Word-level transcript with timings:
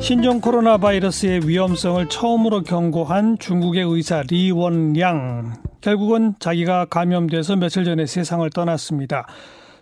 신종 0.00 0.40
코로나 0.40 0.78
바이러스의 0.78 1.46
위험성을 1.46 2.08
처음으로 2.08 2.62
경고한 2.62 3.36
중국의 3.38 3.84
의사 3.84 4.22
리원량. 4.26 5.52
결국은 5.82 6.34
자기가 6.38 6.86
감염돼서 6.86 7.56
며칠 7.56 7.84
전에 7.84 8.06
세상을 8.06 8.48
떠났습니다. 8.50 9.26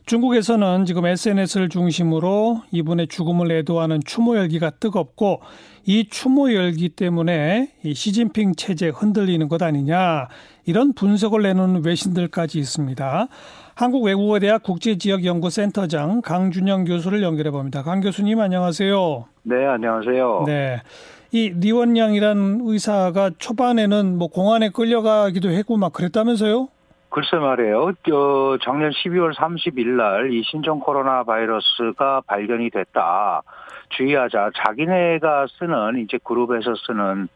중국에서는 0.06 0.86
지금 0.86 1.06
SNS를 1.06 1.68
중심으로 1.68 2.62
이분의 2.72 3.08
죽음을 3.08 3.50
애도하는 3.52 4.00
추모 4.04 4.36
열기가 4.36 4.70
뜨겁고 4.70 5.40
이 5.86 6.08
추모 6.08 6.52
열기 6.52 6.88
때문에 6.88 7.72
이 7.84 7.94
시진핑 7.94 8.54
체제 8.56 8.88
흔들리는 8.88 9.46
것 9.48 9.62
아니냐 9.62 10.28
이런 10.64 10.94
분석을 10.94 11.42
내놓는 11.42 11.84
외신들까지 11.84 12.58
있습니다. 12.58 13.28
한국외국어대학 13.74 14.62
국제지역연구센터장 14.62 16.22
강준영 16.22 16.84
교수를 16.84 17.22
연결해 17.22 17.50
봅니다. 17.50 17.82
강 17.82 18.00
교수님 18.00 18.40
안녕하세요. 18.40 19.26
네, 19.48 19.64
안녕하세요. 19.64 20.42
네. 20.46 20.82
이 21.30 21.48
리원양이란 21.58 22.60
의사가 22.64 23.30
초반에는 23.38 24.18
뭐 24.18 24.28
공안에 24.28 24.68
끌려가기도 24.68 25.48
했고 25.48 25.78
막 25.78 25.94
그랬다면서요? 25.94 26.68
글쎄 27.08 27.36
말이에요. 27.38 27.84
어, 27.84 28.56
작년 28.62 28.90
12월 28.90 29.32
30일 29.34 29.86
날 29.96 30.30
이 30.30 30.42
신종 30.44 30.80
코로나 30.80 31.24
바이러스가 31.24 32.20
발견이 32.26 32.68
됐다. 32.68 33.40
주의하자. 33.96 34.50
자기네가 34.66 35.46
쓰는 35.58 35.98
이제 36.04 36.18
그룹에서 36.22 36.74
쓰는 36.86 37.28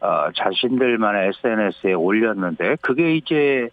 어, 0.00 0.26
자신들만의 0.36 1.28
SNS에 1.38 1.94
올렸는데 1.94 2.76
그게 2.82 3.16
이제 3.16 3.70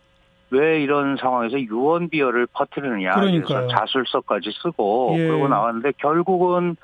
왜 0.52 0.82
이런 0.82 1.18
상황에서 1.18 1.60
유언 1.60 2.08
비어를 2.08 2.48
퍼뜨리느냐. 2.54 3.16
그래서 3.16 3.68
자술서까지 3.68 4.52
쓰고 4.62 5.16
예. 5.18 5.28
그러고 5.28 5.50
나왔는데 5.50 5.92
결국은 5.98 6.78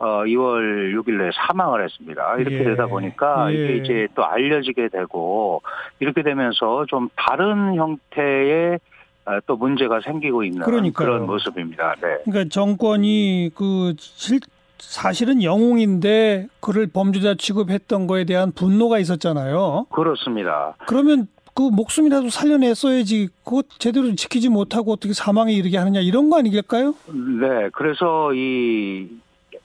어 0.00 0.24
2월 0.24 0.94
6일에 0.94 1.30
사망을 1.34 1.84
했습니다. 1.84 2.36
이렇게 2.38 2.60
예. 2.60 2.64
되다 2.64 2.86
보니까 2.86 3.52
예. 3.52 3.54
이게 3.54 3.76
이제 3.76 4.08
또 4.14 4.24
알려지게 4.24 4.88
되고 4.88 5.60
이렇게 6.00 6.22
되면서 6.22 6.86
좀 6.88 7.10
다른 7.16 7.74
형태의 7.76 8.80
어, 9.26 9.38
또 9.46 9.56
문제가 9.56 10.00
생기고 10.00 10.42
있는 10.44 10.62
그러니까요. 10.62 11.06
그런 11.06 11.26
모습입니다. 11.26 11.94
네. 12.00 12.16
그러니까 12.24 12.48
정권이 12.50 13.50
그 13.54 13.92
실, 13.98 14.40
사실은 14.78 15.42
영웅인데 15.42 16.48
그를 16.60 16.86
범죄자 16.86 17.34
취급했던 17.34 18.06
거에 18.06 18.24
대한 18.24 18.52
분노가 18.52 18.98
있었잖아요. 18.98 19.84
그렇습니다. 19.90 20.74
그러면 20.86 21.28
그 21.52 21.60
목숨이라도 21.62 22.30
살려냈어야지 22.30 23.28
그거 23.44 23.62
제대로 23.78 24.14
지키지 24.14 24.48
못하고 24.48 24.92
어떻게 24.92 25.12
사망에 25.12 25.52
이르게 25.52 25.76
하느냐 25.76 26.00
이런 26.00 26.30
거 26.30 26.38
아니겠까요? 26.38 26.94
네. 27.38 27.68
그래서 27.74 28.32
이 28.32 29.06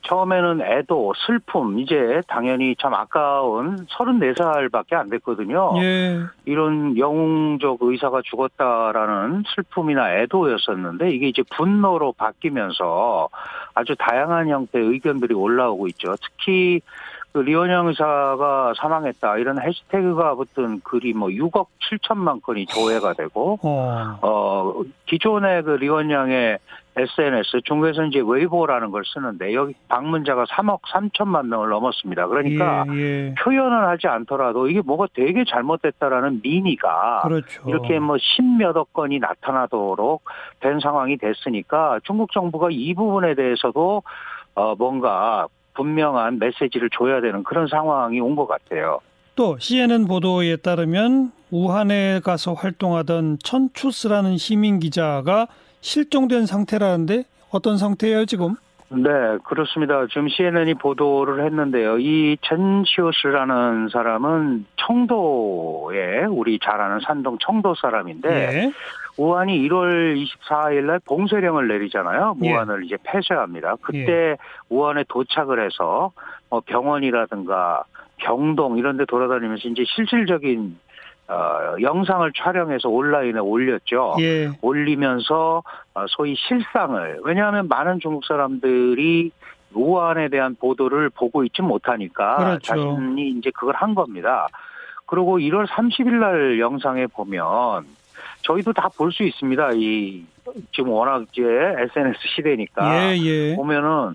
처음에는 0.08 0.62
애도, 0.62 1.14
슬픔, 1.26 1.80
이제 1.80 2.22
당연히 2.28 2.76
참 2.80 2.94
아까운 2.94 3.86
34살밖에 3.88 4.94
안 4.94 5.10
됐거든요. 5.10 5.74
예. 5.82 6.22
이런 6.46 6.98
영웅적 6.98 7.80
의사가 7.82 8.22
죽었다라는 8.24 9.44
슬픔이나 9.56 10.14
애도였었는데 10.18 11.12
이게 11.12 11.28
이제 11.28 11.44
분노로 11.56 12.14
바뀌면서 12.14 13.30
아주 13.74 13.96
다양한 13.98 14.50
형태의 14.50 14.86
의견들이 14.86 15.34
올라오고 15.34 15.88
있죠. 15.88 16.16
특히 16.22 16.82
그 17.36 17.40
리원영 17.40 17.88
의사가 17.88 18.76
사망했다 18.78 19.40
이런 19.40 19.62
해시태그가 19.62 20.36
붙은 20.36 20.80
글이 20.80 21.12
뭐 21.12 21.28
6억 21.28 21.68
7천만 21.92 22.42
건이 22.42 22.66
조회가 22.68 23.12
되고 23.12 23.60
어. 23.62 24.20
어 24.22 24.82
기존의 25.06 25.64
그 25.64 25.72
리원영의 25.72 26.60
SNS 26.98 27.62
중국에서 27.66 28.06
이제 28.06 28.22
웨이보라는 28.26 28.90
걸 28.92 29.04
쓰는데 29.06 29.54
여기 29.54 29.74
방문자가 29.90 30.46
3억 30.46 30.80
3천만 30.84 31.48
명을 31.48 31.70
넘었습니다. 31.70 32.28
그러니까 32.28 32.86
예, 32.94 32.96
예. 33.30 33.36
표현을 33.38 33.88
하지 33.88 34.08
않더라도 34.08 34.70
이게 34.70 34.82
뭐가 34.82 35.08
되게 35.14 35.44
잘못됐다라는 35.44 36.40
민의가 36.42 37.22
그렇죠. 37.24 37.64
이렇게 37.68 38.00
뭐 38.00 38.16
십몇억 38.18 38.94
건이 38.94 39.20
나타나도록 39.20 40.24
된 40.62 40.80
상황이 40.80 41.18
됐으니까 41.18 42.00
중국 42.06 42.32
정부가 42.32 42.70
이 42.72 42.94
부분에 42.94 43.36
대해서도 43.36 44.02
어 44.56 44.76
뭔가 44.76 45.48
분명한 45.74 46.40
메시지를 46.40 46.90
줘야 46.98 47.20
되는 47.20 47.44
그런 47.44 47.68
상황이 47.68 48.20
온 48.22 48.36
것 48.38 48.48
같아요. 48.48 49.00
또 49.36 49.58
CNN 49.60 50.06
보도에 50.08 50.56
따르면 50.56 51.34
우한에 51.52 52.22
가서 52.24 52.54
활동하던 52.54 53.40
천추스라는 53.44 54.38
시민 54.38 54.80
기자가 54.80 55.48
실종된 55.86 56.48
상태라는데 56.48 57.26
어떤 57.52 57.78
상태예요 57.78 58.26
지금? 58.26 58.56
네, 58.90 59.10
그렇습니다. 59.44 60.06
지금 60.08 60.28
CNN이 60.28 60.76
보도를 60.76 61.46
했는데요. 61.46 62.00
이 62.00 62.38
천시오스라는 62.42 63.90
사람은 63.90 64.66
청도에 64.78 66.26
우리 66.26 66.60
잘 66.60 66.82
아는 66.82 67.00
산동 67.02 67.38
청도 67.40 67.76
사람인데 67.76 68.30
예. 68.30 68.72
우한이 69.18 69.58
1월 69.68 70.24
24일 70.24 70.86
날 70.86 71.00
봉쇄령을 71.06 71.68
내리잖아요. 71.68 72.36
예. 72.44 72.52
우한을 72.52 72.86
이제 72.86 72.98
폐쇄합니다. 73.04 73.76
그때 73.82 74.38
우한에 74.70 75.04
도착을 75.08 75.64
해서 75.64 76.12
뭐 76.50 76.62
병원이라든가 76.66 77.84
병동 78.18 78.78
이런 78.78 78.98
데 78.98 79.06
돌아다니면서 79.06 79.70
이제 79.70 79.84
실질적인 79.86 80.78
어, 81.28 81.76
영상을 81.82 82.32
촬영해서 82.36 82.90
온라인에 82.90 83.40
올렸죠. 83.40 84.16
예. 84.20 84.52
올리면서 84.62 85.64
어, 85.94 86.06
소위 86.08 86.36
실상을 86.36 87.20
왜냐하면 87.24 87.68
많은 87.68 88.00
중국 88.00 88.24
사람들이 88.26 89.32
우한에 89.74 90.30
대한 90.30 90.56
보도를 90.56 91.10
보고 91.10 91.44
있지 91.44 91.62
못하니까 91.62 92.38
그렇죠. 92.38 92.60
자신이 92.60 93.30
이제 93.32 93.52
그걸 93.52 93.76
한 93.76 93.96
겁니다. 93.96 94.48
그리고 95.08 95.38
1월 95.40 95.68
30일 95.68 96.14
날 96.20 96.60
영상에 96.60 97.08
보면 97.08 97.84
저희도 98.44 98.74
다 98.74 98.90
볼 98.90 99.12
수 99.12 99.24
있습니다. 99.24 99.72
이 99.74 100.24
지금 100.72 100.92
워낙 100.92 101.24
이제 101.32 101.42
SNS 101.44 102.20
시대니까 102.36 103.12
예, 103.14 103.18
예. 103.18 103.56
보면은 103.56 104.14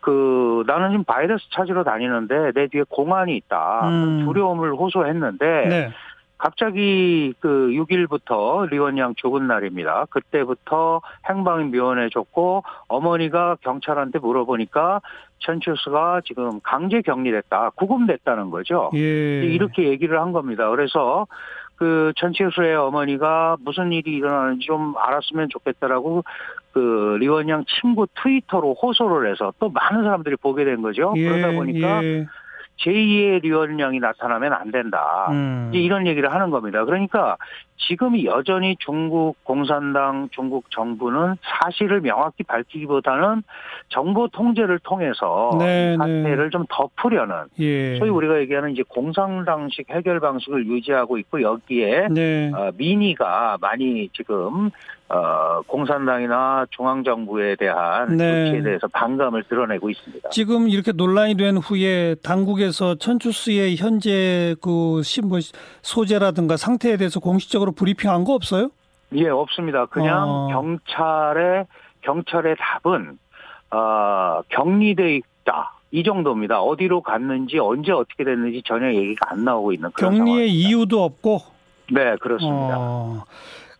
그 0.00 0.62
나는 0.66 0.90
지금 0.90 1.04
바이러스 1.04 1.44
찾으러 1.50 1.82
다니는데 1.84 2.52
내 2.54 2.68
뒤에 2.68 2.84
공안이 2.88 3.36
있다. 3.36 3.88
음. 3.88 4.24
두려움을 4.24 4.72
호소했는데 4.74 5.66
네. 5.68 5.90
갑자기 6.38 7.34
그 7.40 7.70
6일부터 7.70 8.70
리원양 8.70 9.14
죽은 9.16 9.46
날입니다. 9.48 10.06
그때부터 10.10 11.02
행방이 11.28 11.64
묘연해졌고 11.64 12.62
어머니가 12.86 13.56
경찰한테 13.60 14.20
물어보니까 14.20 15.00
천추스가 15.40 16.22
지금 16.24 16.60
강제 16.62 17.02
격리됐다, 17.02 17.70
구금됐다는 17.70 18.50
거죠. 18.50 18.90
예. 18.94 19.42
이렇게 19.44 19.88
얘기를 19.88 20.20
한 20.20 20.32
겁니다. 20.32 20.70
그래서 20.70 21.26
그 21.76 22.12
천치수의 22.16 22.74
어머니가 22.76 23.56
무슨 23.60 23.92
일이 23.92 24.12
일어나는지 24.16 24.66
좀 24.66 24.94
알았으면 24.96 25.48
좋겠다라고 25.50 26.24
그 26.72 27.16
리원양 27.20 27.64
친구 27.80 28.06
트위터로 28.22 28.74
호소를 28.74 29.30
해서 29.30 29.52
또 29.58 29.68
많은 29.70 30.02
사람들이 30.04 30.36
보게 30.36 30.64
된 30.64 30.82
거죠. 30.82 31.12
예, 31.16 31.28
그러다 31.28 31.52
보니까 31.52 32.04
예. 32.04 32.26
제2의 32.80 33.42
리원양이 33.42 33.98
나타나면 33.98 34.52
안 34.52 34.70
된다. 34.70 35.28
음. 35.30 35.70
이제 35.72 35.80
이런 35.82 36.06
얘기를 36.06 36.32
하는 36.32 36.50
겁니다. 36.50 36.84
그러니까 36.84 37.36
지금 37.78 38.22
여전히 38.24 38.76
중국 38.80 39.36
공산당, 39.44 40.28
중국 40.32 40.70
정부는 40.70 41.36
사실을 41.42 42.00
명확히 42.00 42.42
밝히기보다는 42.42 43.42
정보 43.88 44.28
통제를 44.28 44.78
통해서 44.80 45.56
네, 45.58 45.94
이 45.94 45.96
사태를 45.96 46.44
네. 46.44 46.50
좀 46.50 46.64
덮으려는 46.68 47.44
예. 47.60 47.98
소위 47.98 48.10
우리가 48.10 48.40
얘기하는 48.40 48.72
이제 48.72 48.82
공산당식 48.88 49.90
해결 49.90 50.20
방식을 50.20 50.66
유지하고 50.66 51.18
있고 51.18 51.40
여기에 51.40 52.08
네. 52.10 52.50
어, 52.54 52.70
민의가 52.76 53.58
많이 53.60 54.08
지금 54.12 54.70
어, 55.10 55.62
공산당이나 55.66 56.66
중앙정부에 56.70 57.56
대한 57.56 58.18
네. 58.18 58.46
조치에 58.46 58.62
대해서 58.62 58.86
반감을 58.88 59.44
드러내고 59.44 59.88
있습니다. 59.88 60.28
지금 60.28 60.68
이렇게 60.68 60.92
논란이 60.92 61.36
된 61.36 61.56
후에 61.56 62.14
당국에서 62.22 62.96
천추스의 62.96 63.76
현재 63.76 64.54
그 64.60 65.00
소재라든가 65.82 66.58
상태에 66.58 66.98
대해서 66.98 67.20
공식적으로 67.20 67.67
브리핑한 67.72 68.24
거 68.24 68.34
없어요? 68.34 68.70
예, 69.14 69.28
없습니다. 69.28 69.86
그냥 69.86 70.28
어. 70.28 70.48
경찰의 70.48 71.66
경찰의 72.02 72.56
답은 72.58 73.18
어, 73.70 74.42
격리돼 74.48 75.16
있다. 75.16 75.74
이 75.90 76.02
정도입니다. 76.04 76.60
어디로 76.60 77.00
갔는지 77.00 77.58
언제 77.58 77.92
어떻게 77.92 78.24
됐는지 78.24 78.62
전혀 78.66 78.92
얘기가 78.92 79.30
안 79.32 79.44
나오고 79.44 79.72
있는 79.72 79.90
그런 79.92 80.18
격리의 80.18 80.48
상황. 80.48 80.48
이유도 80.48 81.02
없고. 81.02 81.40
네, 81.90 82.16
그렇습니다. 82.16 82.76
어. 82.78 83.24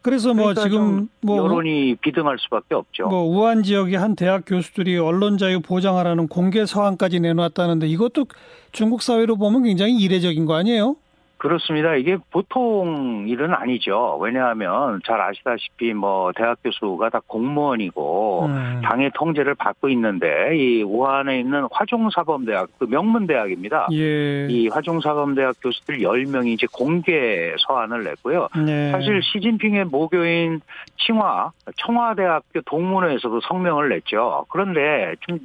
그래서 0.00 0.32
뭐 0.32 0.54
그러니까 0.54 0.62
지금 0.62 1.08
좀뭐 1.20 1.36
여론이 1.36 1.96
비등할 1.96 2.38
수밖에 2.38 2.74
없죠. 2.74 3.08
뭐 3.08 3.24
우한 3.24 3.62
지역의 3.62 3.96
한 3.98 4.16
대학 4.16 4.44
교수들이 4.46 4.96
언론 4.96 5.36
자유 5.36 5.60
보장하라는 5.60 6.28
공개 6.28 6.64
서한까지 6.64 7.20
내놓았다는데 7.20 7.88
이것도 7.88 8.26
중국 8.72 9.02
사회로 9.02 9.36
보면 9.36 9.64
굉장히 9.64 9.96
이례적인 9.98 10.46
거 10.46 10.54
아니에요? 10.54 10.96
그렇습니다. 11.38 11.94
이게 11.94 12.16
보통 12.32 13.26
일은 13.28 13.54
아니죠. 13.54 14.18
왜냐하면 14.20 15.00
잘 15.06 15.20
아시다시피 15.20 15.94
뭐 15.94 16.32
대학 16.34 16.58
교수가 16.64 17.10
다 17.10 17.20
공무원이고 17.26 18.46
음. 18.46 18.80
당의 18.82 19.12
통제를 19.14 19.54
받고 19.54 19.88
있는데 19.90 20.56
이 20.56 20.82
우한에 20.82 21.38
있는 21.38 21.68
화종사범대학 21.70 22.70
그 22.78 22.86
명문 22.86 23.28
대학입니다. 23.28 23.86
예. 23.92 24.48
이 24.48 24.68
화종사범대학 24.68 25.56
교수들 25.62 25.98
10명이 25.98 26.48
이제 26.48 26.66
공개 26.72 27.54
서한을 27.66 28.02
냈고요. 28.02 28.48
네. 28.66 28.90
사실 28.90 29.22
시진핑의 29.22 29.84
모교인 29.86 30.60
칭화 30.96 31.52
청와대학교 31.76 32.62
동문회에서도 32.66 33.40
성명을 33.42 33.90
냈죠. 33.90 34.44
그런데 34.50 35.14
좀 35.20 35.38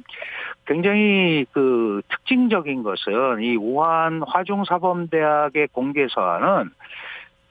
굉장히 0.66 1.44
그 1.52 2.02
특징적인 2.08 2.82
것은 2.82 3.42
이 3.42 3.56
우한 3.56 4.22
화종사범대학의 4.26 5.68
공개 5.72 6.06
서한은 6.08 6.70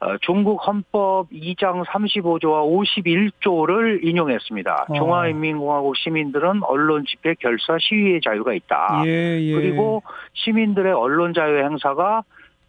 어, 0.04 0.18
중국 0.22 0.68
헌법 0.68 1.30
2장 1.30 1.86
35조와 1.86 2.68
51조를 2.92 4.04
인용했습니다. 4.04 4.88
어. 4.90 4.94
중화인민공화국 4.94 5.96
시민들은 5.96 6.64
언론 6.64 7.06
집회, 7.08 7.36
결사, 7.36 7.78
시위의 7.80 8.20
자유가 8.22 8.54
있다. 8.54 9.04
예, 9.06 9.40
예. 9.40 9.54
그리고 9.54 10.04
시민들의 10.34 10.92
언론 10.92 11.34
자유 11.34 11.58
행사가 11.58 12.24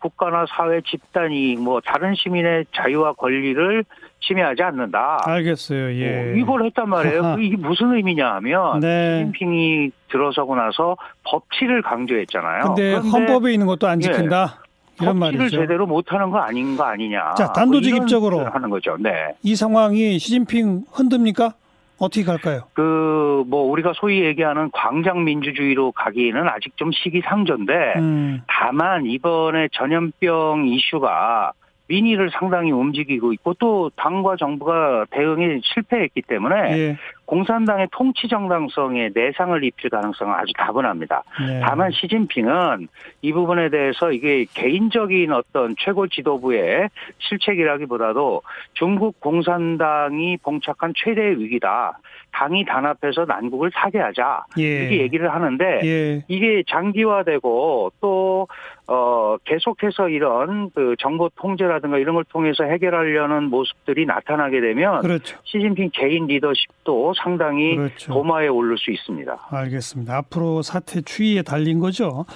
국가나 0.05 0.45
사회 0.51 0.83
집단 0.83 1.33
이익 1.33 1.59
뭐 1.61 1.81
다른 1.81 2.15
시민의 2.15 2.67
자유와 2.77 3.15
권리를 3.15 3.85
침해하지 4.21 4.63
않는다. 4.63 5.21
알겠어요. 5.25 5.95
예. 5.99 6.33
어, 6.33 6.35
이걸 6.37 6.67
했단 6.67 6.91
말이에요. 6.91 7.23
그 7.37 7.43
이게 7.43 7.57
무슨 7.57 7.95
의미냐 7.95 8.35
하면 8.35 8.81
네. 8.81 9.21
시진핑이 9.21 9.91
들어서고 10.11 10.57
나서 10.57 10.97
법치를 11.25 11.81
강조했잖아요. 11.83 12.65
근데 12.65 12.91
그런데 12.91 13.09
헌법에 13.09 13.53
있는 13.53 13.67
것도 13.67 13.87
안 13.87 14.01
지킨다. 14.01 14.63
이런 15.01 15.19
법치를 15.19 15.39
말이죠. 15.39 15.57
제대로 15.63 15.87
못하는 15.87 16.31
거 16.31 16.39
아닌 16.39 16.77
거 16.77 16.85
아니냐. 16.85 17.35
자, 17.35 17.51
단도직입적으로. 17.53 18.37
뭐 18.37 18.43
이런 18.43 18.55
하는 18.55 18.71
거죠. 18.71 18.97
네. 19.01 19.11
이 19.43 19.57
상황이 19.57 20.19
시진핑 20.19 20.85
흔듭니까? 20.93 21.55
어떻게 21.99 22.25
갈까요? 22.25 22.69
그 22.75 23.15
뭐 23.47 23.63
우리가 23.71 23.93
소위 23.95 24.25
얘기하는 24.25 24.71
광장 24.73 25.25
민주주의로 25.25 25.93
가기에는 25.93 26.49
아직 26.49 26.77
좀 26.77 26.91
시기상조인데 26.93 27.95
음. 27.97 28.43
다만 28.47 29.07
이번에 29.07 29.69
전염병 29.73 30.67
이슈가 30.69 31.53
민의를 31.87 32.31
상당히 32.33 32.73
움직이고 32.73 33.33
있고 33.35 33.55
또 33.59 33.91
당과 33.97 34.37
정부가 34.37 35.05
대응에 35.11 35.61
실패했기 35.63 36.23
때문에 36.23 36.79
예. 36.79 36.99
공산당의 37.27 37.89
통치 37.93 38.29
정당성에 38.29 39.11
내상을 39.15 39.65
입힐 39.65 39.91
가능성은 39.91 40.35
아주 40.35 40.53
다분합니다. 40.57 41.23
네. 41.47 41.61
다만 41.61 41.91
시진핑은 41.93 42.89
이 43.23 43.33
부분에 43.33 43.71
대해서 43.71 44.13
이게 44.13 44.45
개인적인 44.53 45.33
어떤 45.33 45.75
최고 45.79 46.07
지도부의 46.07 46.89
실책이라기보다도 47.19 48.43
중국 48.75 49.21
공산당이 49.21 50.39
봉착한 50.39 50.93
최대의 50.97 51.39
위기다. 51.41 51.99
당이 52.35 52.65
단합해서 52.65 53.25
난국을 53.27 53.71
타개하자. 53.71 54.45
예. 54.59 54.63
이렇게 54.63 55.01
얘기를 55.03 55.33
하는데 55.33 55.81
예. 55.85 56.25
이게 56.27 56.65
장기화되고 56.69 57.93
또 58.01 58.49
어, 58.87 59.37
계속해서 59.45 60.09
이런 60.09 60.71
그 60.75 60.95
정보 60.99 61.31
통제라든가 61.37 61.97
이런 61.99 62.17
걸 62.17 62.25
통해서 62.25 62.65
해결하려는 62.65 63.45
모습들이 63.45 64.05
나타나게 64.05 64.61
되면 64.61 65.01
그렇죠. 65.01 65.39
시진핑 65.45 65.91
개인 65.95 66.27
리더십도 66.27 67.14
상당히 67.23 67.77
그렇죠. 67.77 68.13
도마에 68.13 68.49
오를 68.49 68.77
수 68.79 68.91
있습니다. 68.91 69.49
알겠습니다. 69.51 70.17
앞으로 70.17 70.63
사태 70.63 71.01
추이에 71.01 71.43
달린 71.43 71.79
거죠. 71.79 72.27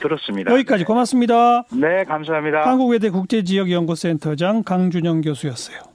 그렇습니다. 0.00 0.52
여기까지 0.52 0.84
고맙습니다. 0.84 1.64
네, 1.72 2.04
감사합니다. 2.04 2.66
한국외대 2.66 3.10
국제지역연구센터장 3.10 4.62
강준영 4.62 5.20
교수였어요. 5.22 5.87